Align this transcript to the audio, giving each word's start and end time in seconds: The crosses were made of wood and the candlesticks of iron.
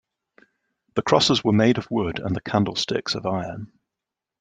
The 0.95 1.03
crosses 1.03 1.43
were 1.43 1.51
made 1.53 1.77
of 1.77 1.91
wood 1.91 2.17
and 2.17 2.35
the 2.35 2.41
candlesticks 2.41 3.13
of 3.13 3.27
iron. 3.27 3.71